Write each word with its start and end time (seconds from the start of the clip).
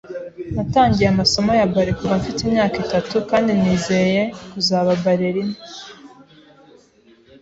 Natangiye 0.55 1.07
amasomo 1.09 1.51
ya 1.59 1.69
ballet 1.73 1.95
kuva 1.99 2.19
mfite 2.21 2.39
imyaka 2.47 2.75
itatu 2.85 3.15
kandi 3.29 3.51
nizeye 3.61 4.21
kuzaba 4.51 4.91
ballerina. 5.03 5.57